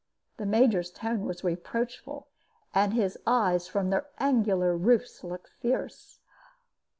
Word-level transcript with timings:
The 0.37 0.47
Major's 0.47 0.89
tone 0.89 1.25
was 1.25 1.43
reproachful, 1.43 2.25
and 2.73 2.95
his 2.95 3.19
eyes 3.27 3.67
from 3.67 3.91
their 3.91 4.07
angular 4.17 4.75
roofs 4.75 5.23
looked 5.23 5.51
fierce. 5.61 6.17